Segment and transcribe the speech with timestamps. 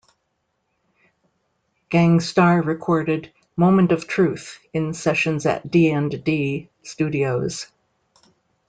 [1.89, 7.67] Gang Starr recorded "Moment of Truth" in sessions at D and D Studios.